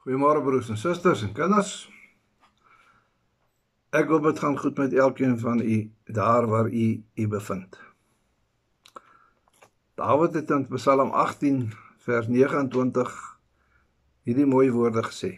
Goeiemôre 0.00 0.40
broers 0.40 0.70
en 0.72 0.78
susters 0.80 1.20
en 1.26 1.32
kinders. 1.36 1.70
Ek 3.92 4.08
hoop 4.08 4.24
dit 4.30 4.38
gaan 4.40 4.54
goed 4.56 4.78
met 4.80 4.94
elkeen 4.96 5.34
van 5.36 5.58
u 5.60 5.74
daar 6.08 6.46
waar 6.48 6.70
u 6.72 6.86
u 7.04 7.26
bevind. 7.28 7.76
Dawid 10.00 10.38
het 10.38 10.50
in 10.56 10.64
Psalm 10.72 11.10
18 11.12 11.66
vers 12.06 12.30
29 12.32 13.12
hierdie 14.24 14.46
mooi 14.48 14.70
woorde 14.72 15.02
gesê. 15.04 15.34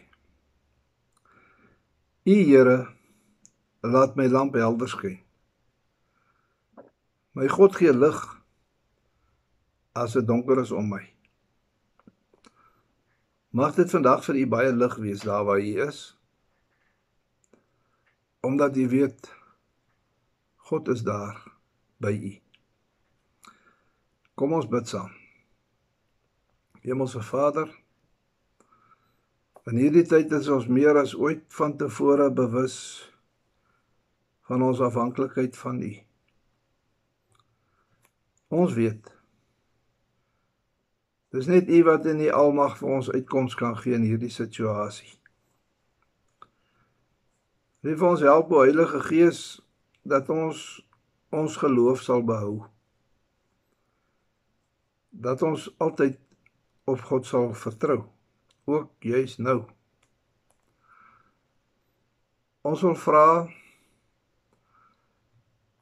U 2.22 2.36
Here 2.38 2.86
laat 3.82 4.14
my 4.14 4.28
lamp 4.30 4.54
helder 4.54 4.88
skyn. 4.88 5.18
My 7.34 7.50
God 7.50 7.74
gee 7.74 7.90
lig 7.90 8.22
as 9.98 10.14
dit 10.14 10.26
donker 10.30 10.62
is 10.62 10.70
om 10.70 10.86
my. 10.94 11.02
Mag 13.52 13.74
dit 13.76 13.90
vandag 13.92 14.22
vir 14.24 14.38
u 14.40 14.46
baie 14.48 14.72
lig 14.72 14.94
wees 14.96 15.22
daar 15.28 15.44
waar 15.44 15.60
u 15.60 15.72
is. 15.84 15.98
Omdat 18.40 18.76
u 18.76 18.88
weet 18.88 19.28
God 20.56 20.88
is 20.88 21.02
daar 21.04 21.36
by 22.00 22.14
u. 22.16 22.32
Kom 24.34 24.56
ons 24.56 24.68
bid 24.72 24.88
saam. 24.88 25.12
Hemelse 26.80 27.20
Vader, 27.22 27.68
in 29.68 29.76
hierdie 29.78 30.06
tyd 30.08 30.32
is 30.32 30.48
ons 30.48 30.66
meer 30.66 30.96
as 30.96 31.12
ooit 31.14 31.44
van 31.54 31.76
tevore 31.76 32.30
bewus 32.32 32.78
van 34.48 34.64
ons 34.64 34.80
afhanklikheid 34.80 35.60
van 35.60 35.82
u. 35.84 35.92
Ons 38.48 38.72
weet 38.80 39.12
Dis 41.32 41.48
net 41.48 41.68
U 41.72 41.78
wat 41.88 42.04
in 42.10 42.18
die 42.20 42.32
almag 42.32 42.74
vir 42.76 42.90
ons 42.98 43.08
uitkoms 43.08 43.54
kan 43.56 43.72
gee 43.80 43.96
in 43.96 44.04
hierdie 44.04 44.32
situasie. 44.32 45.14
Vir 47.80 48.04
ons 48.04 48.20
help, 48.20 48.52
o 48.52 48.60
Heilige 48.60 49.00
Gees, 49.06 49.40
dat 50.04 50.28
ons 50.28 50.82
ons 51.32 51.56
geloof 51.56 52.02
sal 52.04 52.20
behou. 52.28 52.58
Dat 55.08 55.40
ons 55.48 55.70
altyd 55.80 56.20
op 56.84 57.00
God 57.08 57.24
sal 57.26 57.48
vertrou, 57.56 58.02
ook 58.68 58.92
juis 59.00 59.38
nou. 59.40 59.62
Ons 62.60 62.84
wil 62.84 62.98
vra 63.08 63.26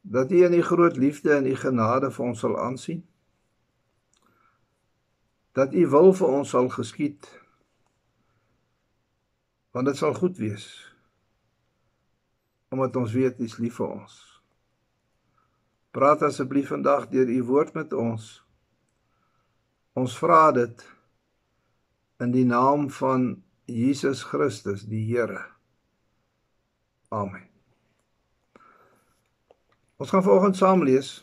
dat 0.01 0.31
U 0.31 0.43
in 0.47 0.55
U 0.55 0.63
groot 0.63 0.95
liefde 0.95 1.35
en 1.35 1.45
U 1.45 1.55
genade 1.59 2.07
vir 2.15 2.29
ons 2.31 2.39
sal 2.39 2.55
aansien 2.55 3.03
dat 5.57 5.73
u 5.73 5.87
wil 5.87 6.13
vir 6.13 6.27
ons 6.27 6.49
sal 6.49 6.69
geskied 6.71 7.27
want 9.71 9.87
dit 9.87 9.97
sal 9.97 10.13
goed 10.13 10.39
wees 10.39 10.67
omdat 12.71 12.95
ons 12.95 13.11
weet 13.11 13.39
u 13.39 13.43
is 13.43 13.57
lief 13.59 13.81
vir 13.81 13.89
ons. 13.91 14.13
Praat 15.91 16.21
asseblief 16.23 16.69
vandag 16.71 17.09
deur 17.11 17.27
u 17.27 17.41
woord 17.43 17.73
met 17.75 17.91
ons. 17.91 18.29
Ons 19.99 20.15
vra 20.15 20.53
dit 20.55 20.85
in 22.23 22.31
die 22.31 22.45
naam 22.47 22.87
van 22.95 23.43
Jesus 23.67 24.23
Christus 24.23 24.87
die 24.87 25.03
Here. 25.03 25.43
Amen. 27.11 27.43
Ons 29.99 30.15
gaan 30.15 30.23
vanoggend 30.23 30.55
saam 30.55 30.87
lees 30.87 31.17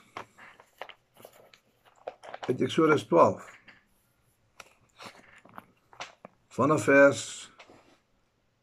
uit 2.44 2.60
Eksodus 2.60 3.08
12 3.08 3.57
vanaf 6.58 6.84
vers 6.84 7.52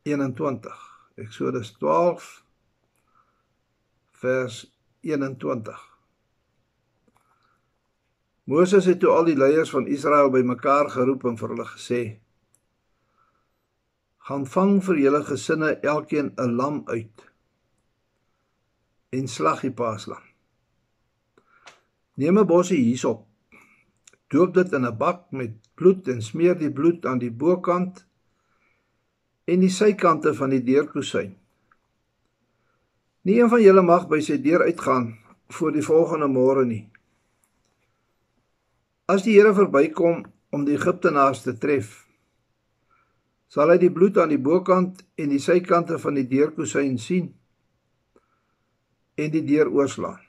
21. 0.02 0.80
Eksodus 1.16 1.70
12 1.80 2.44
vers 4.12 4.58
21. 5.00 5.84
Moses 8.44 8.86
het 8.86 9.00
toe 9.00 9.14
al 9.16 9.30
die 9.30 9.38
leiers 9.40 9.72
van 9.72 9.88
Israel 9.88 10.28
bymekaar 10.34 10.92
geroep 10.92 11.24
en 11.24 11.40
vir 11.40 11.53
hulle 11.53 11.68
gesê: 11.69 12.02
"Gaan 14.28 14.44
vang 14.58 14.84
vir 14.84 15.00
julle 15.06 15.24
gesinne 15.31 15.72
elkeen 15.94 16.34
'n 16.36 16.56
lam 16.59 16.81
uit 16.86 17.25
en 19.09 19.28
slag 19.28 19.62
die 19.62 19.72
paaslam. 19.72 20.25
Neem 22.16 22.40
'n 22.40 22.48
bossie 22.48 22.84
hierop 22.84 23.25
Doop 24.34 24.53
dit 24.53 24.72
in 24.74 24.86
'n 24.86 24.97
bak 24.97 25.31
met 25.31 25.53
bloed 25.75 26.08
en 26.08 26.22
smeer 26.22 26.58
die 26.58 26.72
bloed 26.72 27.06
aan 27.06 27.19
die 27.19 27.31
bokant 27.31 28.06
en 29.46 29.59
die 29.59 29.69
sykante 29.69 30.34
van 30.34 30.50
die 30.50 30.63
deurkusyn. 30.63 31.36
Nie 33.22 33.41
een 33.41 33.50
van 33.50 33.62
julle 33.62 33.81
mag 33.81 34.08
by 34.09 34.19
sy 34.22 34.38
deur 34.41 34.66
uitgaan 34.66 35.13
voor 35.50 35.72
die 35.72 35.86
volgende 35.86 36.28
môre 36.28 36.66
nie. 36.66 36.90
As 39.06 39.24
die 39.24 39.38
Here 39.38 39.53
verbykom 39.53 40.25
om 40.50 40.66
die 40.66 40.78
Egiptenaars 40.78 41.44
te 41.46 41.53
tref, 41.57 42.07
sal 43.47 43.69
hy 43.69 43.78
die 43.78 43.94
bloed 43.94 44.18
aan 44.18 44.34
die 44.34 44.42
bokant 44.42 45.03
en 45.22 45.30
die 45.30 45.42
sykante 45.42 46.00
van 46.02 46.18
die 46.18 46.28
deurkusyn 46.28 46.97
sien 46.97 47.34
en 49.16 49.31
die 49.31 49.46
deur 49.46 49.69
oorslaan. 49.69 50.25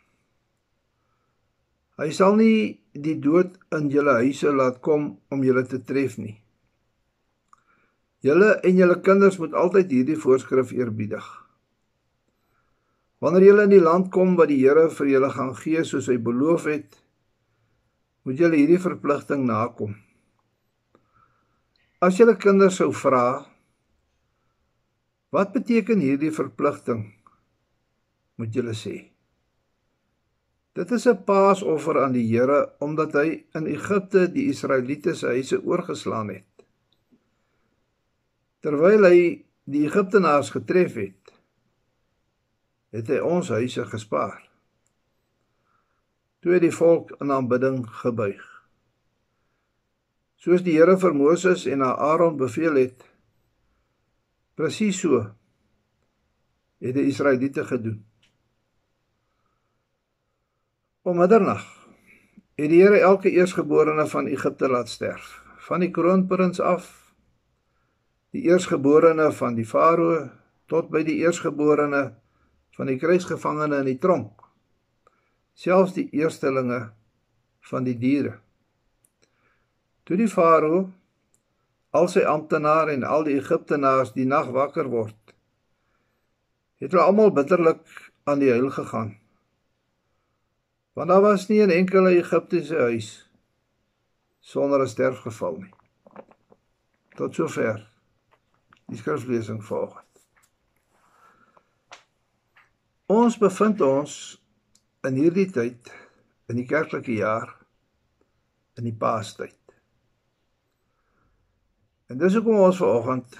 Hy 1.96 2.10
sal 2.12 2.34
nie 2.36 2.76
die 2.92 3.16
dood 3.24 3.54
in 3.72 3.88
julle 3.92 4.18
huise 4.20 4.50
laat 4.52 4.82
kom 4.84 5.14
om 5.32 5.44
julle 5.44 5.62
te 5.64 5.80
tref 5.80 6.18
nie. 6.20 6.34
Julle 8.24 8.50
en 8.68 8.76
julle 8.76 8.98
kinders 9.06 9.38
moet 9.40 9.56
altyd 9.56 9.94
hierdie 9.94 10.18
voorskrif 10.20 10.74
eerbiedig. 10.76 11.24
Wanneer 13.24 13.46
julle 13.48 13.64
in 13.64 13.72
die 13.72 13.80
land 13.80 14.10
kom 14.12 14.36
wat 14.36 14.52
die 14.52 14.60
Here 14.60 14.90
vir 14.92 15.08
julle 15.14 15.32
gaan 15.32 15.54
gee 15.56 15.84
soos 15.88 16.10
hy 16.12 16.18
beloof 16.20 16.68
het, 16.68 17.00
moet 18.28 18.44
julle 18.44 18.60
hierdie 18.60 18.82
verpligting 18.82 19.46
nakom. 19.48 19.96
As 22.04 22.20
julle 22.20 22.36
kinders 22.36 22.76
sou 22.82 22.90
vra, 22.92 23.40
wat 25.32 25.56
beteken 25.56 26.04
hierdie 26.04 26.34
verpligting? 26.34 27.06
Moet 28.36 28.52
julle 28.52 28.76
sê 28.76 28.98
Dit 30.76 30.90
is 30.90 31.06
'n 31.08 31.24
paasoffer 31.24 32.02
aan 32.02 32.12
die 32.12 32.26
Here 32.28 32.72
omdat 32.78 33.12
hy 33.12 33.44
in 33.52 33.66
Egipte 33.66 34.32
die 34.32 34.48
Israeliete 34.52 35.14
se 35.14 35.26
huise 35.26 35.62
oorgeslaan 35.64 36.28
het. 36.28 36.66
Terwyl 38.60 39.04
hy 39.08 39.44
die 39.64 39.84
Egiptenaars 39.86 40.50
getref 40.50 40.94
het, 40.94 41.32
het 42.92 43.08
hy 43.08 43.18
ons 43.18 43.48
huise 43.48 43.84
gespaar. 43.84 44.42
Toe 46.40 46.52
het 46.52 46.62
die 46.62 46.74
volk 46.74 47.14
in 47.20 47.32
aanbidding 47.32 47.86
gebuig. 48.02 48.44
Soos 50.36 50.62
die 50.62 50.76
Here 50.76 50.98
vir 50.98 51.14
Moses 51.14 51.64
en 51.66 51.82
Aaron 51.82 52.36
beveel 52.36 52.74
het, 52.74 53.00
presies 54.54 55.00
so 55.00 55.24
het 56.78 56.94
die 56.94 57.08
Israeliete 57.08 57.64
gedoen. 57.64 58.04
Om 61.06 61.20
middernag 61.22 61.62
het 62.58 62.70
die 62.72 62.80
Here 62.82 62.98
elke 62.98 63.30
eersgeborene 63.30 64.08
van 64.10 64.26
Egipte 64.26 64.66
laat 64.68 64.88
sterf, 64.90 65.26
van 65.62 65.84
die 65.84 65.90
kroonprins 65.94 66.58
af, 66.58 66.86
die 68.34 68.40
eersgeborene 68.48 69.28
van 69.38 69.54
die 69.54 69.66
farao 69.70 70.16
tot 70.66 70.88
by 70.90 71.04
die 71.06 71.20
eersgeborene 71.20 72.00
van 72.74 72.90
die 72.90 72.96
krygsgevangene 72.98 73.78
in 73.84 73.86
die 73.86 74.00
tronk, 74.02 74.48
selfs 75.54 75.94
die 75.94 76.08
eerstelinge 76.10 76.80
van 77.70 77.86
die 77.86 77.94
diere. 78.00 78.32
Toe 80.02 80.18
die 80.18 80.26
farao 80.32 80.80
al 81.94 82.10
sy 82.10 82.24
amptenare 82.26 82.96
en 82.96 83.06
al 83.06 83.28
die 83.28 83.36
Egiptenaars 83.38 84.10
die 84.16 84.26
nag 84.26 84.50
wakker 84.58 84.90
word, 84.90 85.36
het 86.82 86.90
hulle 86.90 87.06
almal 87.06 87.30
bitterlik 87.38 87.86
aan 88.26 88.42
die 88.42 88.50
huil 88.50 88.72
gegaan 88.74 89.14
want 90.96 91.08
daar 91.08 91.20
was 91.20 91.48
nie 91.48 91.62
'n 91.62 91.70
enkele 91.70 92.16
Egiptiese 92.16 92.76
huis 92.76 93.30
sonder 94.40 94.80
'n 94.80 94.88
sterfgeval 94.88 95.56
nie. 95.56 95.74
Tot 97.08 97.34
sover. 97.34 97.90
Die 98.86 98.96
skriflesing 98.96 99.64
volg. 99.64 100.04
Ons 103.06 103.38
bevind 103.38 103.80
ons 103.80 104.42
in 105.02 105.14
hierdie 105.14 105.50
tyd 105.50 105.92
in 106.46 106.56
die 106.56 106.66
kerklike 106.66 107.12
jaar 107.12 107.56
in 108.74 108.84
die 108.84 108.96
Paastyd. 108.96 109.58
En 112.06 112.18
dis 112.18 112.34
hoekom 112.34 112.58
ons 112.58 112.76
vanoggend 112.76 113.38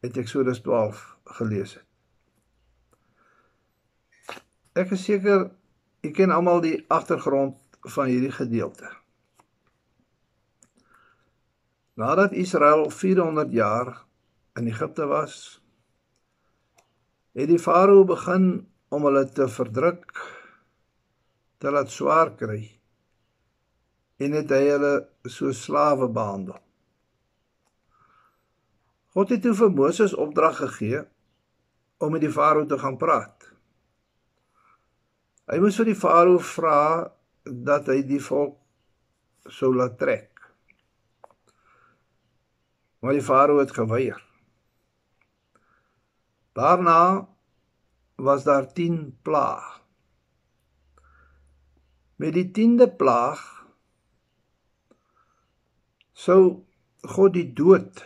uit 0.00 0.16
Eksodus 0.16 0.60
12 0.60 1.16
gelees 1.24 1.74
het. 1.74 1.86
Ek 4.72 4.90
is 4.90 5.04
seker 5.04 5.50
Ek 6.00 6.14
ken 6.16 6.32
almal 6.32 6.62
die 6.64 6.78
agtergrond 6.88 7.58
van 7.94 8.08
hierdie 8.08 8.32
gedeelte. 8.32 8.88
Nadat 12.00 12.32
Israel 12.32 12.86
400 12.90 13.52
jaar 13.52 13.92
in 14.56 14.70
Egipte 14.70 15.04
was, 15.06 15.60
het 17.36 17.48
die 17.50 17.60
farao 17.60 18.04
begin 18.08 18.46
om 18.88 19.04
hulle 19.04 19.26
te 19.28 19.48
verdruk, 19.48 20.14
te 21.60 21.70
laat 21.70 21.92
swaar 21.92 22.32
kry 22.40 22.62
en 24.20 24.34
het 24.36 24.52
hy 24.52 24.64
hulle 24.66 24.94
so 25.28 25.52
slawe 25.56 26.08
behandel. 26.12 26.58
God 29.16 29.32
het 29.34 29.42
toe 29.44 29.54
vir 29.58 29.72
Moses 29.74 30.14
opdrag 30.14 30.60
gegee 30.60 31.02
om 32.00 32.12
met 32.14 32.24
die 32.24 32.32
farao 32.32 32.66
te 32.68 32.78
gaan 32.80 32.98
praat. 33.00 33.39
Hy 35.50 35.58
moes 35.58 35.80
vir 35.80 35.88
die 35.90 35.98
farao 35.98 36.36
vra 36.38 36.80
dat 37.42 37.88
hy 37.90 38.04
die 38.06 38.20
volk 38.22 38.54
sou 39.50 39.72
laat 39.74 39.96
trek. 39.98 40.28
Maar 43.02 43.16
die 43.18 43.24
farao 43.24 43.58
het 43.58 43.74
geweier. 43.74 44.20
Daarna 46.54 47.26
was 48.22 48.46
daar 48.46 48.70
10 48.72 49.18
plaag. 49.26 49.80
Met 52.22 52.36
die 52.38 52.46
10de 52.54 52.86
plaag 53.02 53.42
sou 56.12 56.62
God 57.02 57.34
die 57.34 57.48
dood 57.56 58.04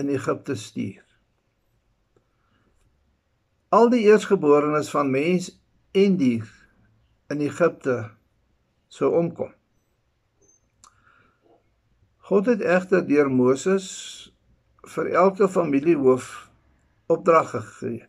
in 0.00 0.08
Egipte 0.08 0.58
stuur. 0.58 1.04
Al 3.70 3.92
die 3.92 4.06
eersgeborenes 4.08 4.90
van 4.90 5.12
mens 5.12 5.52
en 5.92 6.16
dier 6.16 6.48
in 7.28 7.40
Egipte 7.44 7.96
sou 8.88 9.12
omkom. 9.16 9.52
God 12.28 12.48
het 12.48 12.64
egter 12.64 13.04
deur 13.04 13.28
Moses 13.28 13.88
vir 14.94 15.12
elke 15.12 15.48
familiehoof 15.52 16.28
opdrag 17.12 17.50
gegee. 17.52 18.06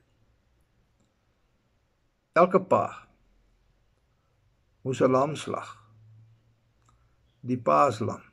Elke 2.39 2.63
pa 2.63 2.85
moes 4.83 5.01
'n 5.01 5.11
lam 5.11 5.35
slag. 5.35 5.69
Die 7.41 7.59
paaslam. 7.59 8.23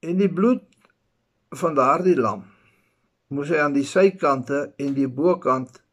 En 0.00 0.16
die 0.16 0.32
bloed 0.32 0.62
van 1.50 1.74
daardie 1.74 2.16
lam 2.16 2.44
moes 3.28 3.48
hy 3.48 3.58
aan 3.58 3.72
die 3.72 3.86
sykante 3.86 4.74
en 4.78 4.94
die 4.94 5.08
bokant 5.08 5.85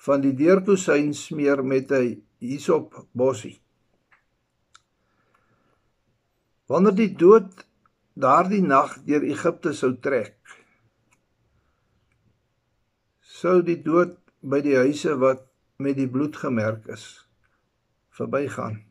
van 0.00 0.22
die 0.24 0.32
deurkusyn 0.36 1.12
smeer 1.14 1.64
met 1.64 1.92
'n 1.92 2.22
hisop 2.40 3.06
bossie. 3.12 3.60
Wanneer 6.66 6.94
die 6.94 7.12
dood 7.22 7.66
daardie 8.14 8.62
nag 8.62 9.04
deur 9.04 9.22
Egipte 9.22 9.72
sou 9.72 9.92
trek, 10.00 10.36
sou 13.20 13.62
die 13.62 13.82
dood 13.82 14.16
by 14.40 14.60
die 14.60 14.76
huise 14.76 15.16
wat 15.18 15.46
met 15.76 15.96
die 15.96 16.08
bloed 16.08 16.36
gemerk 16.36 16.86
is 16.86 17.26
verbygaan. 18.08 18.84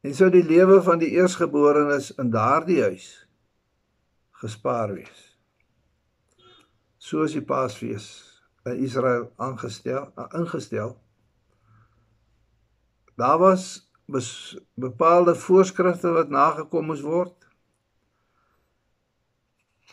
En 0.00 0.14
sou 0.14 0.30
die 0.30 0.44
lewe 0.44 0.82
van 0.82 0.98
die 0.98 1.10
eersgeborenes 1.10 2.14
in 2.16 2.30
daardie 2.30 2.82
huis 2.82 3.26
gespaar 4.30 4.94
wees. 4.94 5.36
Soos 6.96 7.32
die 7.32 7.44
Paasfees 7.44 8.29
in 8.70 8.82
Israel 8.86 9.32
aangestel 9.36 10.10
ingestel. 10.38 10.96
Daar 13.20 13.38
was 13.38 13.64
bepaalde 14.74 15.34
voorskrifte 15.34 16.10
wat 16.10 16.28
nagekom 16.28 16.86
moes 16.90 17.02
word. 17.04 17.48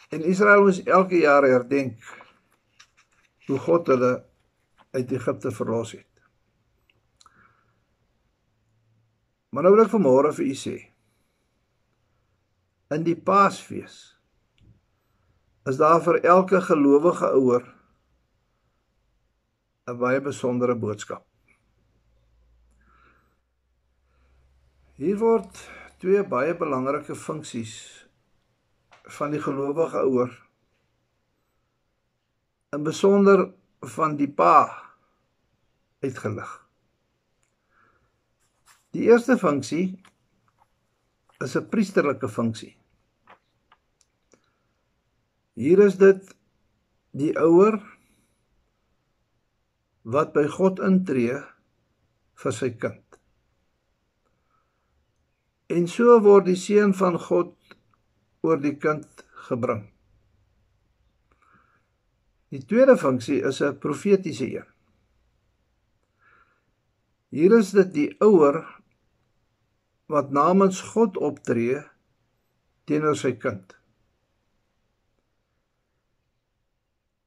En 0.09 0.23
Israel 0.23 0.63
moes 0.63 0.83
elke 0.83 1.17
jaar 1.17 1.43
herdenk 1.43 2.03
hoe 3.47 3.59
God 3.59 3.87
hulle 3.87 4.13
uit 4.91 5.11
Egipte 5.11 5.51
verlos 5.51 5.91
het. 5.91 6.05
Maar 9.49 9.63
nou 9.63 9.75
wil 9.75 9.85
ek 9.85 9.93
vanmôre 9.93 10.33
vir 10.37 10.47
u 10.47 10.55
sê 10.57 10.77
in 12.95 13.03
die 13.03 13.17
Paasfees 13.19 13.95
is 15.67 15.79
daar 15.79 15.99
vir 16.03 16.21
elke 16.23 16.61
gelowige 16.63 17.27
ouer 17.35 17.65
'n 19.87 19.95
baie 19.95 20.19
besondere 20.19 20.75
boodskap. 20.75 21.23
Hier 24.99 25.15
word 25.21 25.61
twee 26.01 26.23
baie 26.27 26.55
belangrike 26.59 27.15
funksies 27.15 27.73
van 29.17 29.31
die 29.31 29.39
gelowige 29.39 30.03
ouer 30.03 30.33
in 32.75 32.83
besonder 32.83 33.45
van 33.95 34.17
die 34.19 34.27
pa 34.27 34.67
uitgelig. 36.03 36.51
Die 38.91 39.07
eerste 39.07 39.37
funksie 39.39 40.01
is 41.39 41.55
'n 41.55 41.69
priesterlike 41.69 42.27
funksie. 42.27 42.75
Hier 45.53 45.79
is 45.79 45.95
dit 45.95 46.35
die 47.11 47.31
ouer 47.39 47.96
wat 50.07 50.31
by 50.35 50.45
God 50.47 50.79
intree 50.79 51.35
vir 52.39 52.53
sy 52.55 52.69
kind. 52.79 53.03
En 55.67 55.87
so 55.91 56.15
word 56.23 56.47
die 56.47 56.55
seun 56.55 56.93
van 56.95 57.17
God 57.19 57.51
oor 58.47 58.61
die 58.63 58.77
kind 58.79 59.25
gebring. 59.49 59.83
Die 62.55 62.63
tweede 62.63 62.95
funksie 62.95 63.41
is 63.43 63.59
'n 63.61 63.79
profetiese 63.83 64.47
een. 64.47 64.69
Hier 67.29 67.57
is 67.57 67.71
dit 67.71 67.93
die 67.93 68.09
ouer 68.23 68.63
wat 70.07 70.31
namens 70.31 70.79
God 70.81 71.17
optree 71.17 71.83
teenoor 72.85 73.17
sy 73.19 73.33
kind. 73.35 73.75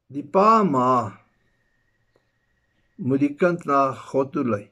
Die 0.09 0.25
pa 0.25 0.65
ma 0.65 1.20
moet 3.01 3.23
die 3.25 3.35
kind 3.35 3.65
na 3.65 3.91
God 3.97 4.33
toe 4.35 4.45
lei. 4.45 4.67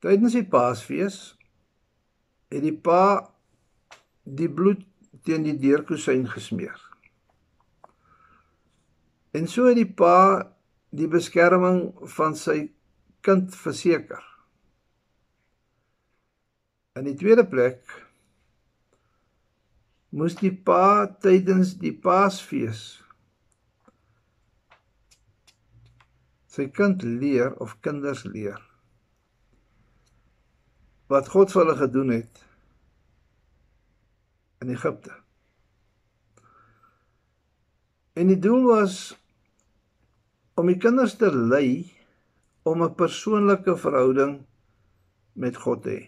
Tydens 0.00 0.36
die 0.38 0.46
Paasfees 0.46 1.18
het 2.50 2.62
die 2.64 2.76
pa 2.76 3.02
die 4.24 4.48
bloed 4.48 4.86
teen 5.26 5.44
die 5.44 5.56
deurkusyn 5.60 6.24
gesmeer. 6.30 6.78
En 9.36 9.50
so 9.50 9.66
het 9.68 9.78
die 9.78 9.90
pa 9.90 10.46
die 10.94 11.10
beskerming 11.10 11.82
van 12.14 12.34
sy 12.38 12.70
kind 13.26 13.54
verseker. 13.54 14.22
In 16.98 17.06
die 17.06 17.18
tweede 17.18 17.44
plek 17.46 17.84
moes 20.10 20.34
die 20.40 20.54
pa 20.54 21.06
tydens 21.22 21.76
die 21.82 21.94
Paasfees 21.94 23.00
sy 26.50 26.66
kind 26.74 27.02
leer 27.06 27.54
of 27.62 27.76
kinders 27.84 28.24
leer 28.26 28.58
wat 31.10 31.30
God 31.30 31.50
vir 31.50 31.64
hulle 31.64 31.76
gedoen 31.78 32.12
het 32.14 32.44
in 34.62 34.70
Egipte. 34.70 35.10
En 38.14 38.28
die 38.30 38.38
doel 38.38 38.62
was 38.68 38.98
om 40.60 40.68
die 40.70 40.78
kinders 40.78 41.16
te 41.18 41.30
lei 41.32 41.90
om 42.62 42.82
'n 42.84 42.94
persoonlike 42.94 43.74
verhouding 43.76 44.46
met 45.32 45.56
God 45.56 45.82
te 45.82 45.90
hê. 45.90 46.04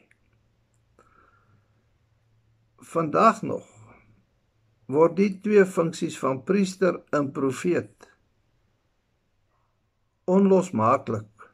Vandag 2.92 3.42
nog 3.42 3.66
word 4.86 5.16
die 5.16 5.40
twee 5.40 5.66
funksies 5.66 6.18
van 6.18 6.44
priester 6.44 7.00
en 7.10 7.32
profeet 7.32 8.11
onlosmaaklik 10.30 11.48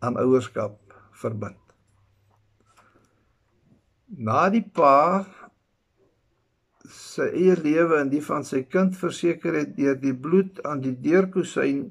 aan 0.00 0.16
ouerskap 0.16 0.78
verbind. 1.22 1.58
Na 4.10 4.48
die 4.50 4.64
pa 4.64 5.26
sy 6.90 7.28
eie 7.36 7.54
lewe 7.60 8.00
en 8.00 8.10
die 8.10 8.22
van 8.24 8.44
sy 8.46 8.62
kind 8.66 8.96
verseker 8.98 9.54
het 9.58 9.74
deur 9.76 9.98
die 10.00 10.14
bloed 10.14 10.60
aan 10.66 10.82
die 10.82 10.96
deurkusyn 11.04 11.84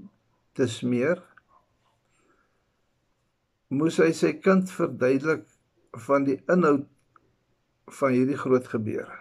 te 0.58 0.68
smeer 0.68 1.22
moes 3.70 4.00
hy 4.02 4.10
sy 4.18 4.34
kind 4.42 4.72
verduidelik 4.74 5.46
van 6.08 6.26
die 6.28 6.40
inhoud 6.52 6.88
van 8.00 8.16
hierdie 8.16 8.40
groot 8.40 8.68
gebeure 8.72 9.20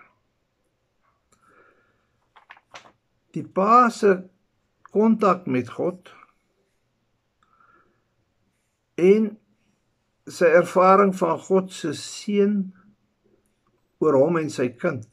die 3.37 3.45
pa 3.45 3.87
se 3.95 4.17
kontak 4.95 5.47
met 5.47 5.71
God 5.71 6.11
en 8.99 9.31
sy 10.29 10.49
ervaring 10.59 11.15
van 11.17 11.39
God 11.41 11.73
se 11.73 11.95
seën 11.97 12.59
oor 14.03 14.19
hom 14.19 14.39
en 14.41 14.51
sy 14.53 14.69
kind 14.75 15.07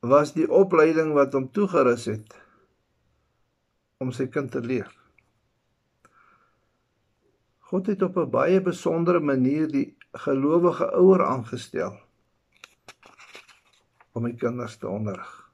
was 0.00 0.32
die 0.36 0.46
opleiding 0.46 1.12
wat 1.16 1.34
hom 1.34 1.48
toegerus 1.52 2.06
het 2.10 2.36
om 3.98 4.12
sy 4.14 4.28
kind 4.30 4.52
te 4.54 4.60
leer. 4.62 4.90
God 7.68 7.90
het 7.90 8.02
op 8.02 8.16
'n 8.16 8.30
baie 8.30 8.60
besondere 8.60 9.20
manier 9.20 9.66
die 9.66 9.96
gelowige 10.12 10.86
ouer 10.94 11.24
aangestel 11.24 11.98
om 14.12 14.24
die 14.24 14.36
kinders 14.36 14.76
te 14.76 14.88
onderrig. 14.88 15.47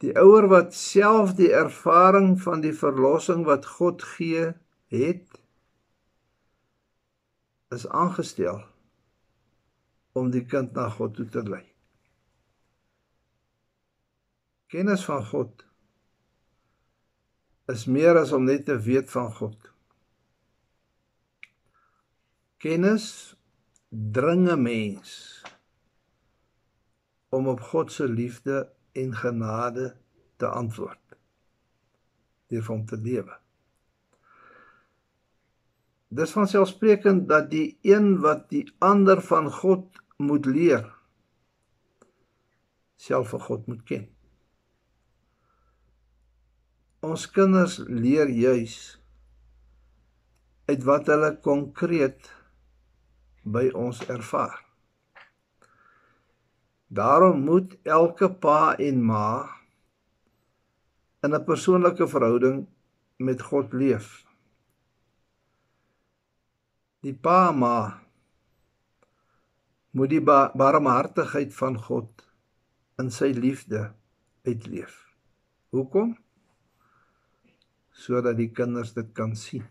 Die 0.00 0.14
ouer 0.16 0.48
wat 0.48 0.74
self 0.74 1.34
die 1.36 1.50
ervaring 1.52 2.38
van 2.40 2.62
die 2.64 2.72
verlossing 2.76 3.44
wat 3.48 3.66
God 3.78 4.02
gee 4.16 4.52
het 4.90 5.40
is 7.70 7.84
aangestel 7.86 8.62
om 10.18 10.30
die 10.34 10.46
kind 10.46 10.72
na 10.74 10.88
God 10.90 11.14
toe 11.18 11.28
te 11.30 11.42
lei. 11.46 11.64
Kennis 14.70 15.04
van 15.06 15.22
God 15.26 15.66
is 17.70 17.86
meer 17.86 18.18
as 18.18 18.32
om 18.34 18.48
net 18.48 18.64
te 18.66 18.76
weet 18.82 19.10
van 19.10 19.30
God. 19.34 19.70
Kennis 22.60 23.36
dring 23.88 24.48
'n 24.48 24.62
mens 24.62 25.42
om 27.30 27.46
op 27.48 27.60
God 27.60 27.92
se 27.92 28.08
liefde 28.08 28.68
en 28.92 29.14
genade 29.14 29.94
te 30.36 30.48
antwoord 30.48 30.98
deur 32.50 32.64
van 32.66 32.84
te 32.84 32.96
lewe. 32.98 33.36
Dis 36.10 36.32
van 36.34 36.48
selfsprekend 36.50 37.28
dat 37.30 37.50
die 37.52 37.78
een 37.86 38.16
wat 38.24 38.48
die 38.50 38.64
ander 38.82 39.20
van 39.22 39.50
God 39.60 40.00
moet 40.18 40.46
leer 40.46 40.88
self 43.00 43.30
vir 43.32 43.44
God 43.46 43.68
moet 43.70 43.84
ken. 43.88 44.08
Ons 47.06 47.28
kinders 47.32 47.78
leer 47.88 48.28
juis 48.28 48.74
uit 50.68 50.82
wat 50.86 51.08
hulle 51.08 51.30
konkreet 51.46 52.28
by 53.42 53.70
ons 53.72 54.02
ervaar. 54.12 54.58
Daarom 56.90 57.44
moet 57.46 57.76
elke 57.86 58.28
pa 58.42 58.74
en 58.76 59.02
ma 59.04 59.46
in 61.22 61.34
'n 61.34 61.44
persoonlike 61.44 62.08
verhouding 62.08 62.66
met 63.16 63.42
God 63.42 63.72
leef. 63.72 64.24
Die 67.00 67.14
pa 67.14 67.48
en 67.48 67.58
ma 67.58 68.02
moet 69.90 70.10
die 70.10 70.24
barmhartigheid 70.62 71.54
van 71.54 71.78
God 71.78 72.26
in 72.98 73.10
sy 73.10 73.30
liefde 73.36 73.94
uitleef. 74.44 75.06
Hoekom? 75.70 76.18
sodat 78.00 78.38
die 78.38 78.48
kinders 78.54 78.94
dit 78.96 79.12
kan 79.16 79.34
sien. 79.36 79.66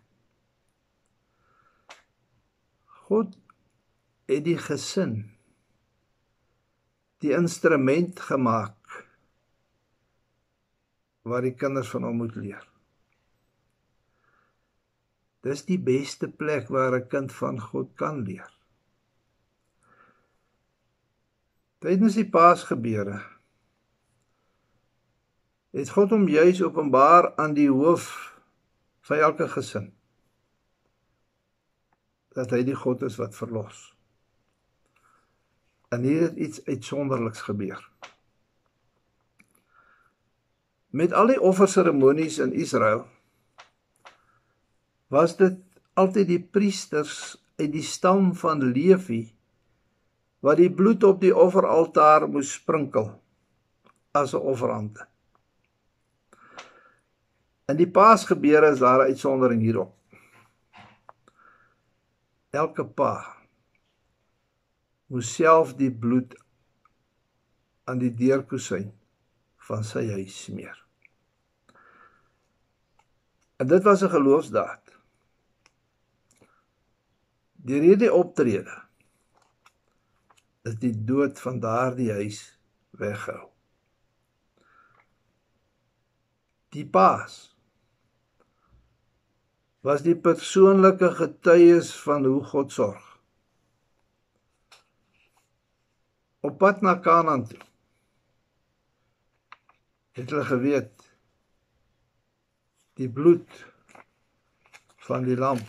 God 3.09 3.33
het 4.29 4.43
die 4.45 4.57
gesin 4.61 5.15
die 7.19 7.33
instrument 7.35 8.19
gemaak 8.19 8.75
waar 11.27 11.43
die 11.43 11.55
kinders 11.55 11.89
van 11.91 12.07
hom 12.07 12.21
moet 12.23 12.37
leer. 12.39 12.63
Dis 15.43 15.65
die 15.67 15.79
beste 15.79 16.27
plek 16.31 16.71
waar 16.71 16.95
'n 16.95 17.07
kind 17.07 17.31
van 17.31 17.59
God 17.59 17.91
kan 17.95 18.23
leer. 18.23 18.49
Tydens 21.79 22.15
die 22.15 22.29
Paasgebeure 22.29 23.21
het 25.71 25.89
God 25.89 26.09
hom 26.09 26.27
juis 26.27 26.61
openbaar 26.61 27.35
aan 27.35 27.53
die 27.53 27.69
hoof 27.69 28.33
van 29.01 29.17
elke 29.17 29.47
gesin 29.47 29.93
dat 32.35 32.51
hy 32.51 32.63
die 32.63 32.75
God 32.75 33.01
is 33.01 33.15
wat 33.15 33.35
verlos. 33.35 33.98
En 35.89 36.03
hier 36.03 36.21
het 36.21 36.35
iets 36.35 36.65
uitsonderliks 36.65 37.41
gebeur. 37.41 37.89
Met 40.89 41.13
al 41.13 41.27
die 41.33 41.41
offerseremonies 41.41 42.37
in 42.37 42.53
Israel 42.53 43.05
was 45.07 45.35
dit 45.37 45.57
altyd 45.93 46.27
die 46.29 46.41
priesters 46.41 47.37
uit 47.57 47.71
die 47.73 47.85
stam 47.85 48.31
van 48.37 48.61
Lewi 48.71 49.23
wat 50.45 50.61
die 50.61 50.71
bloed 50.71 51.03
op 51.03 51.19
die 51.21 51.33
offeraltaar 51.35 52.27
moes 52.29 52.53
sprinkel 52.57 53.09
as 54.11 54.33
'n 54.33 54.41
offerande. 54.41 55.07
In 57.69 57.77
die 57.77 57.89
Paasgebeure 57.89 58.71
is 58.71 58.79
daar 58.79 58.99
'n 58.99 59.09
uitsondering 59.09 59.61
hierop. 59.61 59.93
Elke 62.49 62.85
pa 62.85 63.38
moes 65.09 65.29
self 65.33 65.73
die 65.77 65.91
bloed 65.91 66.35
aan 67.89 68.01
die 68.01 68.11
deurkusyn 68.13 68.91
van 69.69 69.83
sy 69.85 70.05
huis 70.13 70.35
smeer. 70.45 70.77
En 73.59 73.67
dit 73.67 73.83
was 73.83 74.03
'n 74.03 74.13
geloofsdaad. 74.13 74.83
Deur 77.65 77.81
hierdie 77.81 78.13
optrede 78.13 78.75
is 80.63 80.75
die 80.79 80.93
dood 81.05 81.39
van 81.39 81.59
daardie 81.59 82.11
huis 82.11 82.59
weggehou. 82.91 83.49
Die 86.69 86.85
Paas 86.85 87.55
was 89.81 90.01
die 90.01 90.15
persoonlike 90.15 91.11
getuies 91.15 91.93
van 92.03 92.25
hoe 92.25 92.43
God 92.43 92.71
sorg. 92.71 93.08
Op 96.39 96.57
pad 96.57 96.81
na 96.81 96.95
Kanaan 96.95 97.45
toe. 97.47 97.59
Het 100.11 100.29
hulle 100.29 100.45
geweet 100.45 101.05
die 102.99 103.09
bloed 103.11 103.65
van 105.07 105.23
die 105.27 105.37
lam 105.39 105.59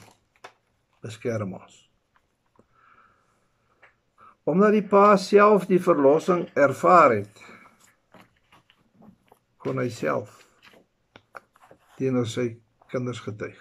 beskerm 1.03 1.55
ons. 1.59 1.77
Omdat 4.51 4.75
die 4.75 4.87
pa 4.87 5.17
self 5.21 5.67
die 5.71 5.81
verlossing 5.83 6.47
ervaar 6.59 7.15
het, 7.15 7.43
kon 9.61 9.79
hy 9.79 9.91
self 9.93 10.41
teenoor 12.01 12.27
sy 12.27 12.49
kinders 12.91 13.21
getuig. 13.23 13.59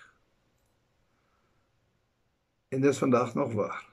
En 2.74 2.82
dis 2.82 3.01
vandag 3.01 3.36
nog 3.36 3.54
waar. 3.58 3.88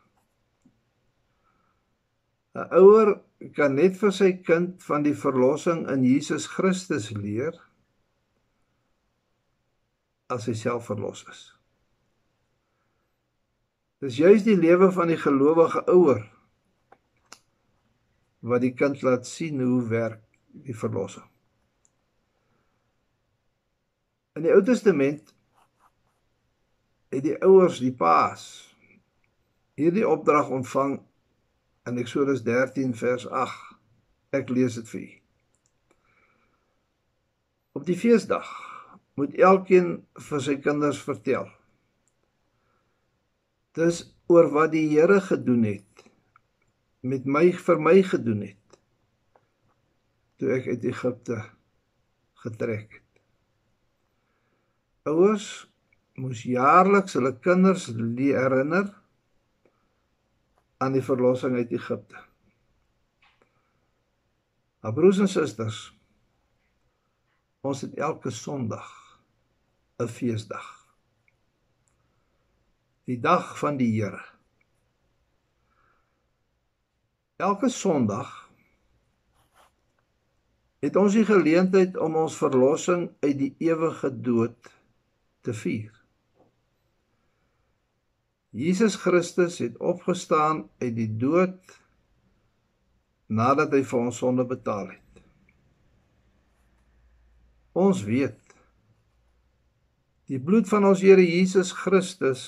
'n 2.56 2.68
Ouer 2.72 3.08
kan 3.56 3.75
net 3.76 3.98
vir 4.00 4.12
sy 4.16 4.30
kind 4.48 4.80
van 4.88 5.04
die 5.04 5.14
verlossing 5.14 5.84
in 5.92 6.04
Jesus 6.08 6.46
Christus 6.48 7.10
leer 7.12 7.52
as 10.32 10.46
hy 10.48 10.54
self 10.56 10.88
verlos 10.88 11.20
is. 11.30 11.42
Dis 14.00 14.16
juis 14.20 14.44
die 14.46 14.56
lewe 14.56 14.88
van 14.92 15.12
die 15.12 15.20
gelowige 15.20 15.82
ouer 15.92 16.25
wat 18.46 18.62
die 18.64 18.75
kind 18.78 19.02
laat 19.04 19.28
sien 19.28 19.60
hoe 19.60 19.82
werk 19.90 20.22
die 20.66 20.76
verlossing. 20.76 21.26
In 24.36 24.44
die 24.44 24.52
Ou 24.52 24.62
Testament 24.64 25.32
het 27.12 27.25
die 27.25 27.36
ouers, 27.44 27.80
die 27.80 27.92
paas, 27.92 28.44
hierdie 29.80 30.04
opdrag 30.08 30.50
ontvang 30.52 30.98
in 31.87 31.99
Eksodus 32.02 32.43
13 32.43 32.95
vers 32.99 33.26
8. 33.31 33.76
Ek 34.35 34.50
lees 34.50 34.75
dit 34.78 34.88
vir 34.90 35.02
u. 35.02 35.11
Op 37.78 37.87
die 37.87 37.99
feesdag 37.99 38.49
moet 39.21 39.37
elkeen 39.38 39.93
vir 40.28 40.43
sy 40.43 40.57
kinders 40.64 40.99
vertel. 41.07 41.47
Dis 43.76 44.02
oor 44.33 44.50
wat 44.52 44.73
die 44.75 44.88
Here 44.90 45.21
gedoen 45.23 45.64
het 45.69 46.07
met 47.07 47.26
my 47.28 47.52
vir 47.55 47.78
my 47.78 48.00
gedoen 48.02 48.43
het 48.49 48.78
toe 50.40 50.50
ek 50.57 50.66
uit 50.69 50.85
Egipte 50.90 51.38
getrek 52.43 52.99
het. 52.99 53.21
Ouers 55.07 55.47
moes 56.19 56.43
jaarliks 56.49 57.14
hulle 57.16 57.33
kinders 57.45 57.87
herinner 57.95 58.90
aan 60.76 60.92
die 60.92 61.04
verlossing 61.04 61.56
uit 61.56 61.71
Egipte. 61.71 62.21
Maar 64.80 64.92
broers 64.92 65.18
en 65.18 65.28
susters, 65.28 65.80
ons 67.66 67.80
het 67.80 67.95
elke 67.95 68.30
Sondag 68.30 68.92
'n 69.99 70.06
feesdag. 70.06 70.66
Die 73.04 73.21
dag 73.21 73.59
van 73.59 73.76
die 73.76 74.02
Here. 74.02 74.25
Elke 77.37 77.68
Sondag 77.68 78.50
het 80.78 80.97
ons 80.97 81.12
die 81.12 81.25
geleentheid 81.25 81.97
om 81.97 82.16
ons 82.16 82.37
verlossing 82.37 83.11
uit 83.21 83.38
die 83.38 83.54
ewige 83.59 84.21
dood 84.21 84.73
te 85.40 85.54
vier. 85.54 85.95
Jesus 88.56 88.94
Christus 88.96 89.58
het 89.58 89.76
opgestaan 89.76 90.62
uit 90.80 90.94
die 90.96 91.10
dood 91.20 91.75
nadat 93.28 93.75
hy 93.76 93.82
vir 93.84 93.98
ons 94.00 94.20
sonde 94.22 94.46
betaal 94.48 94.94
het. 94.94 95.20
Ons 97.76 98.00
weet 98.06 98.40
die 100.30 100.40
bloed 100.40 100.70
van 100.70 100.86
ons 100.88 101.02
Here 101.04 101.20
Jesus 101.20 101.75
Christus 101.76 102.44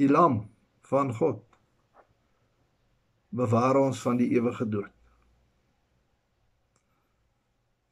die 0.00 0.08
lam 0.08 0.46
van 0.88 1.12
God 1.18 1.42
bewaar 3.36 3.76
ons 3.82 4.00
van 4.00 4.16
die 4.16 4.30
ewige 4.32 4.64
dood. 4.64 4.92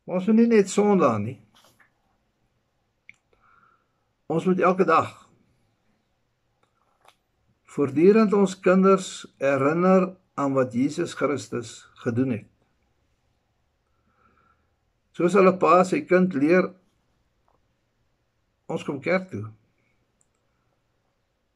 Ons 0.09 0.25
moet 0.31 0.41
nie 0.41 0.49
net 0.57 0.73
sondaar 0.73 1.21
nie. 1.21 1.37
Ons 4.33 4.49
moet 4.49 4.65
elke 4.65 4.89
dag 4.89 5.24
voortdurend 7.75 8.33
ons 8.39 8.55
kinders 8.63 9.09
herinner 9.43 10.13
aan 10.39 10.55
wat 10.55 10.75
Jesus 10.75 11.15
Christus 11.19 11.77
gedoen 12.05 12.37
het. 12.37 12.51
Soos 15.15 15.35
hulle 15.39 15.55
pa 15.59 15.81
sy 15.87 16.03
kind 16.07 16.35
leer 16.39 16.69
ons 18.71 18.83
kom 18.87 19.01
kerk 19.03 19.29
toe. 19.31 19.45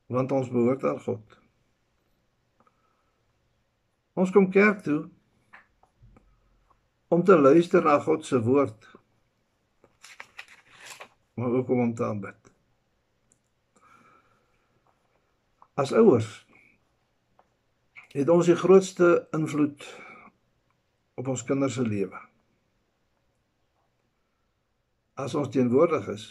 Want 0.09 0.33
ons 0.33 0.51
behoort 0.51 0.85
aan 0.89 1.01
God. 1.05 1.39
Ons 4.19 4.35
kom 4.35 4.51
kerk 4.51 4.83
toe 4.87 5.01
om 7.15 7.25
te 7.25 7.39
luister 7.39 7.85
na 7.85 7.99
God 8.03 8.27
se 8.27 8.41
woord. 8.43 8.91
Maar 11.39 11.61
ook 11.61 11.75
om 11.75 11.87
hom 11.87 11.95
te 11.95 12.05
aanbid. 12.05 12.58
As 15.79 15.93
ouers 15.95 16.29
het 18.11 18.31
ons 18.33 18.49
die 18.49 18.57
grootste 18.59 19.29
invloed 19.37 19.85
op 21.21 21.29
ons 21.31 21.45
kinders 21.47 21.77
se 21.79 21.85
lewe. 21.87 22.19
As 25.15 25.37
ons 25.39 25.51
teenwoordig 25.55 26.09
is, 26.11 26.25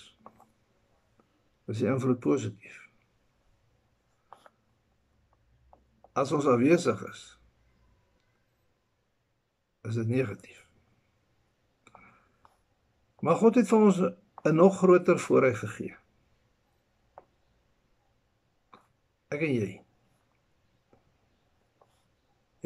is 1.72 1.80
die 1.80 1.88
invloed 1.92 2.20
positief. 2.24 2.80
As 6.18 6.34
ons 6.36 6.48
afwesig 6.50 7.04
is, 7.08 7.22
is 9.88 10.00
dit 10.02 10.12
negatief. 10.12 10.66
Maar 13.24 13.40
God 13.40 13.62
het 13.62 13.72
vir 13.72 13.88
ons 13.92 14.02
'n 14.02 14.56
nog 14.56 14.78
groter 14.82 15.20
voorreg 15.20 15.60
gegee. 15.60 15.96
Ek 19.28 19.42
en 19.44 19.52
jy 19.52 19.74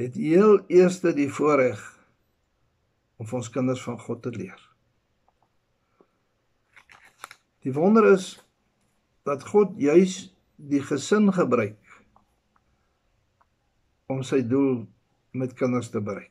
het 0.02 0.16
heel 0.18 0.60
eerste 0.72 1.12
die 1.14 1.30
voorreg 1.30 1.82
om 3.22 3.28
vir 3.30 3.38
ons 3.38 3.50
kinders 3.54 3.82
van 3.86 4.00
God 4.02 4.22
te 4.26 4.32
leer. 4.34 4.62
Die 7.62 7.74
wonder 7.74 8.08
is 8.10 8.34
dat 9.28 9.46
God 9.46 9.76
juis 9.78 10.32
die 10.58 10.82
gesin 10.86 11.30
gebruik 11.34 11.78
om 14.10 14.24
sy 14.26 14.42
doel 14.46 14.84
met 15.38 15.54
kinders 15.58 15.92
te 15.94 16.02
bereik. 16.02 16.30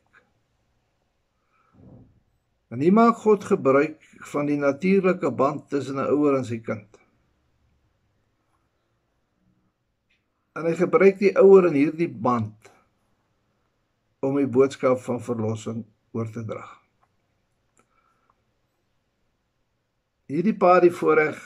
En 2.71 2.83
hier 2.83 2.95
maak 2.95 3.23
God 3.23 3.43
gebruik 3.47 3.99
van 4.31 4.47
die 4.47 4.59
natuurlike 4.59 5.31
band 5.31 5.69
tussen 5.69 5.99
'n 5.99 6.11
ouer 6.11 6.37
en 6.37 6.45
sy 6.45 6.59
kind. 6.59 7.00
En 10.57 10.67
hy 10.67 10.73
gebruik 10.75 11.19
die 11.21 11.31
ouer 11.39 11.69
in 11.69 11.77
hierdie 11.77 12.09
band 12.11 12.69
om 14.21 14.37
die 14.37 14.49
boodskap 14.49 14.99
van 15.05 15.21
verlossing 15.23 15.85
oor 16.13 16.29
te 16.31 16.43
dra. 16.45 16.65
Hierdie 20.31 20.55
pa 20.55 20.75
die 20.83 20.93
voorreg 20.93 21.39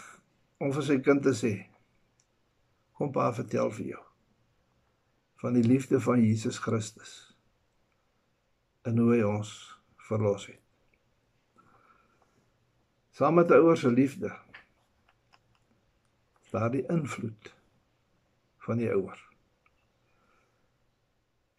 om 0.61 0.73
vir 0.75 0.87
sy 0.89 0.99
kind 1.05 1.23
te 1.25 1.33
sê: 1.37 1.53
"Kom 2.97 3.13
pa, 3.13 3.31
vertel 3.33 3.71
vir 3.77 3.87
jou 3.93 4.03
van 5.41 5.53
die 5.53 5.65
liefde 5.67 5.99
van 6.01 6.21
Jesus 6.21 6.57
Christus 6.59 7.15
en 8.85 8.97
hoe 8.97 9.15
hy 9.15 9.23
ons 9.23 9.55
verlos 10.09 10.47
het." 10.49 10.65
saam 13.15 13.33
met 13.33 13.49
'n 13.49 13.53
ouer 13.63 13.77
se 13.77 13.91
liefde 13.91 14.29
daar 16.51 16.71
die 16.71 16.87
invloed 16.87 17.54
van 18.65 18.81
die 18.81 18.89
ouer. 18.91 19.19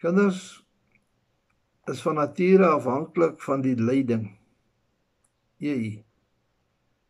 Kinders 0.03 0.41
is 1.91 2.03
van 2.03 2.19
nature 2.19 2.67
afhanklik 2.67 3.39
van 3.43 3.63
die 3.65 3.77
leiding 3.79 4.27
jy 5.63 6.03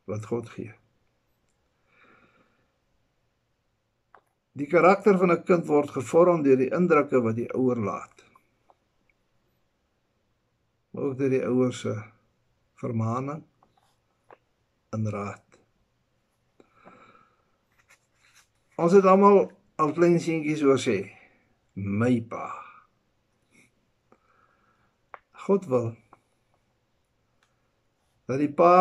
wat 0.06 0.28
God 0.30 0.50
gee. 0.54 0.74
Die 4.56 4.68
karakter 4.70 5.18
van 5.18 5.32
'n 5.32 5.44
kind 5.44 5.66
word 5.66 5.90
gevorm 5.90 6.42
deur 6.42 6.56
die 6.56 6.72
indrukke 6.72 7.20
wat 7.20 7.36
die 7.36 7.50
ouer 7.52 7.76
laat. 7.76 8.24
Ook 10.92 11.18
deur 11.18 11.30
die 11.30 11.44
ouer 11.44 11.72
se 11.72 11.92
vermaaning 12.80 13.42
in 14.92 15.06
raad. 15.08 15.58
Ons 18.76 18.92
het 18.92 19.04
almal 19.04 19.55
al 19.76 19.92
klein 19.96 20.16
seentjies 20.22 20.62
oor 20.64 20.80
sê, 20.80 20.96
my 21.76 22.14
pa. 22.30 22.46
God 25.46 25.68
wil 25.70 25.90
dat 28.26 28.40
die 28.42 28.50
pa 28.50 28.72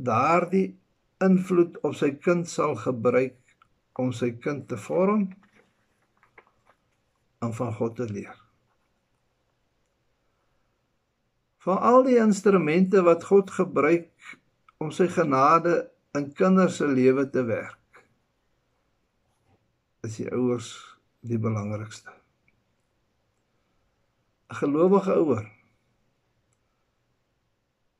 daardie 0.00 0.70
invloed 1.24 1.76
op 1.84 1.96
sy 1.98 2.14
kind 2.24 2.48
sal 2.48 2.72
gebruik 2.80 3.36
om 4.00 4.14
sy 4.16 4.30
kind 4.40 4.64
te 4.70 4.78
vorm 4.80 5.26
en 7.44 7.52
van 7.58 7.74
God 7.76 7.98
te 8.00 8.08
leer. 8.08 8.38
Van 11.64 11.80
al 11.90 12.02
die 12.08 12.16
instrumente 12.20 13.04
wat 13.04 13.28
God 13.28 13.52
gebruik 13.58 14.36
om 14.80 14.90
sy 14.92 15.10
genade 15.12 15.82
in 16.16 16.30
kinders 16.36 16.80
se 16.80 16.88
lewe 16.88 17.28
te 17.28 17.44
werk. 17.44 17.83
Is 20.04 20.18
die 20.20 20.28
ouers 20.32 20.68
die 21.24 21.38
belangrikste. 21.40 22.12
'n 24.52 24.58
Gelowige 24.60 25.14
ouer 25.20 25.46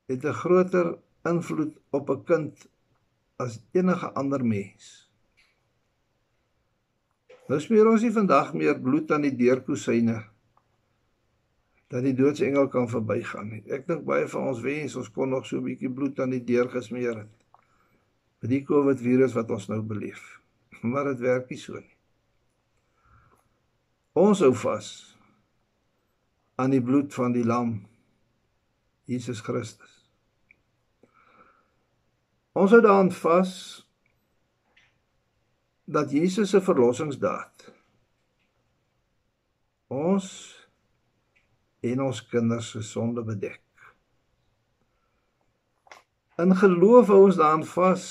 het 0.05 0.25
'n 0.25 0.39
groter 0.41 0.97
invloed 1.23 1.73
op 1.89 2.09
'n 2.09 2.23
kind 2.23 2.67
as 3.35 3.59
enige 3.71 4.11
ander 4.13 4.45
mens. 4.45 5.09
Nou 7.47 7.59
smeer 7.59 7.87
ons 7.87 8.01
nie 8.01 8.11
vandag 8.11 8.53
meer 8.53 8.79
bloed 8.81 9.11
aan 9.11 9.21
die 9.21 9.35
deurkusyne 9.35 10.23
dat 11.87 12.03
die 12.03 12.15
doodsengel 12.17 12.67
kan 12.67 12.89
verbygaan 12.89 13.49
nie. 13.49 13.63
Ek 13.69 13.87
dink 13.87 14.05
baie 14.05 14.27
van 14.27 14.47
ons 14.49 14.61
wens 14.61 14.95
ons 14.95 15.11
kon 15.11 15.29
nog 15.29 15.45
so 15.45 15.57
'n 15.57 15.63
bietjie 15.63 15.89
bloed 15.89 16.19
aan 16.19 16.29
die 16.29 16.43
deur 16.43 16.69
gesmeer 16.69 17.17
het. 17.17 17.33
Met 18.41 18.49
die 18.49 18.63
COVID 18.63 18.99
virus 18.99 19.33
wat 19.33 19.51
ons 19.51 19.67
nou 19.67 19.81
beleef. 19.81 20.41
Maar 20.81 21.03
dit 21.03 21.19
werk 21.19 21.49
nie 21.49 21.57
so 21.57 21.73
nie. 21.73 21.94
Ons 24.15 24.39
hou 24.39 24.53
vas 24.55 24.89
aan 26.55 26.71
die 26.71 26.79
bloed 26.79 27.11
van 27.11 27.33
die 27.35 27.43
lam 27.43 27.81
Jesus 29.11 29.41
Christus. 29.43 29.91
Ons 32.55 32.71
hou 32.71 32.79
daaraan 32.79 33.11
vas 33.11 33.51
dat 35.85 36.15
Jesus 36.15 36.55
se 36.55 36.63
verlossingsdaad 36.63 37.67
ons 39.91 40.31
en 41.85 42.01
ons 42.07 42.23
kinders 42.31 42.71
se 42.71 42.81
sonde 42.87 43.21
bedek. 43.27 43.61
In 46.41 46.55
geloof 46.55 47.11
hou 47.11 47.25
ons 47.27 47.37
daaraan 47.43 47.67
vas 47.67 48.05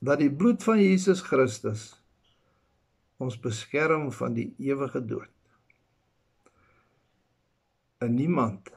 dat 0.00 0.24
die 0.24 0.32
bloed 0.32 0.64
van 0.64 0.80
Jesus 0.80 1.20
Christus 1.20 1.90
ons 3.22 3.38
beskerm 3.38 4.10
van 4.12 4.34
die 4.34 4.50
ewige 4.58 5.02
dood. 5.06 5.30
En 8.02 8.14
niemand 8.14 8.72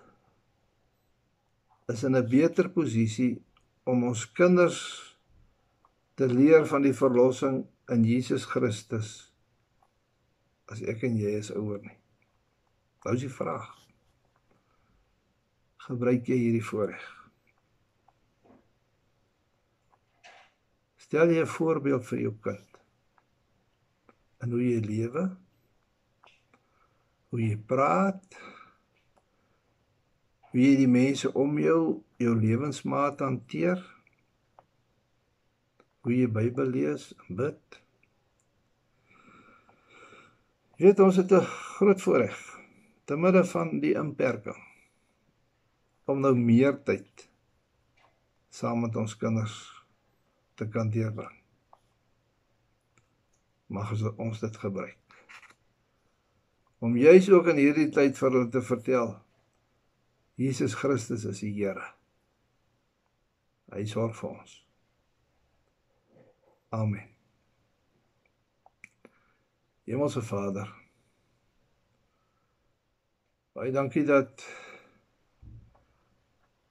is 1.89 2.03
in 2.03 2.15
'n 2.17 2.29
beter 2.29 2.69
posisie 2.69 3.41
om 3.84 4.03
ons 4.03 4.31
kinders 4.31 4.81
te 6.15 6.27
leer 6.27 6.65
van 6.65 6.81
die 6.81 6.93
verlossing 6.93 7.65
in 7.89 8.03
Jesus 8.03 8.45
Christus 8.45 9.31
as 10.65 10.81
ek 10.81 11.03
en 11.03 11.17
jy 11.17 11.34
is 11.38 11.51
ouer 11.51 11.81
nie. 11.81 11.97
Nou 13.05 13.15
is 13.15 13.21
die 13.21 13.29
vraag. 13.29 13.67
Gebruik 15.77 16.25
jy 16.27 16.38
hierdie 16.38 16.65
voorreg? 16.65 17.05
Stel 20.97 21.29
jy 21.29 21.41
'n 21.41 21.55
voorbeeld 21.58 22.05
vir 22.05 22.19
jou 22.19 22.34
kind 22.41 22.75
in 24.43 24.52
hoe 24.52 24.63
jy 24.63 24.80
lewe? 24.84 25.24
Hoe 27.32 27.41
jy 27.41 27.56
praat? 27.69 28.38
Hoe 30.52 30.62
jy 30.62 30.74
die 30.82 30.91
mense 30.91 31.32
om 31.36 31.58
jou, 31.60 31.82
jou 32.21 32.36
lewensmaat 32.39 33.24
hanteer? 33.24 33.82
Hoe 36.06 36.13
jy 36.13 36.28
Bybel 36.32 36.71
lees 36.71 37.10
en 37.17 37.39
bid? 37.41 37.80
Jy 40.76 40.89
weet 40.89 41.00
ons 41.00 41.15
het 41.15 41.32
'n 41.32 41.48
groot 41.78 42.02
voorreg 42.02 42.39
te 43.06 43.15
midde 43.15 43.43
van 43.45 43.80
die 43.80 43.93
inperking 43.95 44.60
om 46.06 46.19
nou 46.19 46.36
meer 46.36 46.76
tyd 46.84 47.30
saam 48.50 48.82
met 48.86 48.95
ons 48.95 49.17
kinders 49.17 49.56
te 50.56 50.67
kan 50.67 50.89
deurbring. 50.89 51.44
Mag 53.67 53.91
ons 54.17 54.39
dit 54.39 54.58
gebruik. 54.58 54.97
Om 56.80 56.97
juis 56.97 57.30
ook 57.30 57.47
in 57.54 57.62
hierdie 57.62 57.89
tyd 57.89 58.17
vir 58.17 58.32
hulle 58.32 58.49
te 58.54 58.62
vertel 58.62 59.15
Jesus 60.36 60.75
Christus 60.75 61.23
is 61.25 61.39
die 61.39 61.54
Here. 61.56 61.86
Hy 63.71 63.86
sorg 63.88 64.17
vir 64.19 64.34
ons. 64.34 64.56
Amen. 66.75 67.08
Hemelse 69.88 70.21
Vader. 70.25 70.67
Baie 73.56 73.71
dankie 73.71 74.04
dat 74.04 74.43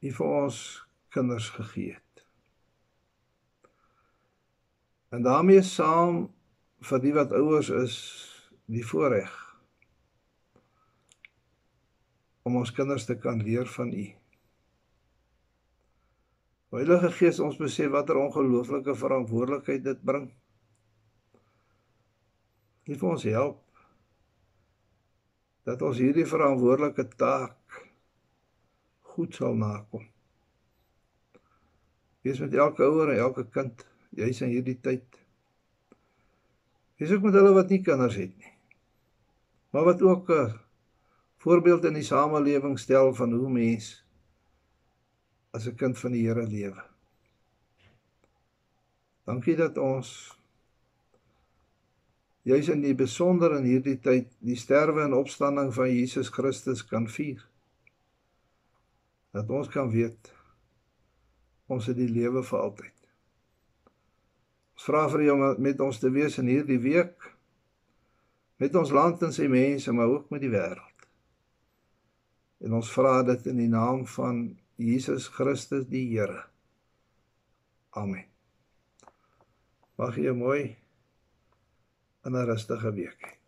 U 0.05 0.11
vir 0.13 0.27
ons 0.45 0.57
kinders 1.15 1.47
gegee 1.55 1.95
het. 1.95 2.25
En 5.17 5.25
daarmee 5.25 5.63
saam 5.65 6.27
vir 6.85 7.01
die 7.01 7.15
wat 7.17 7.33
ouers 7.33 7.71
is, 7.73 7.97
die 8.69 8.85
voorreg 8.85 9.33
om 12.45 12.59
ons 12.61 12.73
kinders 12.77 13.07
te 13.09 13.17
kan 13.17 13.41
leer 13.41 13.69
van 13.73 13.93
U. 13.93 14.05
Heilige 16.75 17.11
Gees, 17.15 17.39
ons 17.41 17.57
besef 17.57 17.93
watter 17.93 18.19
ongelooflike 18.19 18.97
verantwoordelikheid 18.99 19.85
dit 19.85 20.01
bring. 20.05 20.27
Nie 22.85 22.99
vir 23.01 23.13
ons 23.15 23.27
help 23.31 23.61
dat 25.65 25.81
ons 25.87 26.01
hierdie 26.03 26.27
verantwoordelike 26.29 27.07
taak 27.17 27.79
goed 29.15 29.39
sal 29.39 29.55
nakom. 29.57 30.05
Wees 32.27 32.41
met 32.43 32.57
elke 32.59 32.85
ouer 32.85 33.15
en 33.15 33.23
elke 33.23 33.47
kind, 33.55 33.87
jy's 34.19 34.43
in 34.45 34.53
hierdie 34.53 34.77
tyd. 34.85 35.24
Wees 37.05 37.13
ook 37.13 37.27
met 37.27 37.35
hulle 37.37 37.53
wat 37.53 37.69
nie 37.69 37.83
kinders 37.85 38.15
het 38.17 38.33
nie. 38.41 38.53
Maar 39.77 39.85
wat 39.85 40.03
ook 40.03 40.31
'n 40.33 40.55
voorbeeld 41.37 41.85
in 41.85 41.99
die 42.01 42.03
samelewing 42.03 42.79
stel 42.79 43.15
van 43.15 43.33
hoe 43.33 43.51
mens 43.51 44.05
as 45.51 45.67
'n 45.69 45.75
kind 45.75 45.99
van 45.99 46.13
die 46.13 46.27
Here 46.27 46.47
lewe. 46.47 46.83
Dankie 49.25 49.57
dat 49.57 49.79
ons 49.79 50.39
juis 52.43 52.69
in 52.69 52.81
die 52.81 52.95
besonder 52.95 53.57
in 53.57 53.65
hierdie 53.65 54.01
tyd 54.01 54.33
die 54.39 54.57
sterwe 54.57 55.03
en 55.03 55.13
opstanding 55.13 55.75
van 55.75 55.95
Jesus 55.95 56.29
Christus 56.29 56.85
kan 56.85 57.09
vier. 57.09 57.49
Dat 59.31 59.51
ons 59.51 59.69
kan 59.69 59.91
weet 59.91 60.33
ons 61.67 61.87
het 61.87 61.97
die 61.97 62.09
lewe 62.09 62.43
vir 62.43 62.59
altyd. 62.59 62.94
Vra 64.85 65.07
vir 65.09 65.23
jou 65.29 65.37
om 65.39 65.63
met 65.65 65.81
ons 65.81 66.01
te 66.01 66.11
wees 66.13 66.37
in 66.43 66.51
hierdie 66.51 66.81
week 66.83 67.31
met 68.61 68.75
ons 68.77 68.93
land 68.95 69.23
en 69.25 69.33
sy 69.35 69.47
mense, 69.51 69.93
maar 69.93 70.13
ook 70.13 70.29
met 70.31 70.45
die 70.45 70.53
wêreld. 70.53 71.07
En 72.65 72.77
ons 72.79 72.91
vra 72.93 73.23
dit 73.27 73.49
in 73.51 73.59
die 73.65 73.71
naam 73.73 74.05
van 74.09 74.45
Jesus 74.81 75.29
Christus 75.33 75.89
die 75.91 76.07
Here. 76.13 76.45
Amen. 77.97 78.27
Mag 80.01 80.17
jy 80.19 80.33
mooi 80.35 80.77
in 82.25 82.35
'n 82.37 82.47
rustige 82.47 82.93
week 82.93 83.21
hê. 83.21 83.44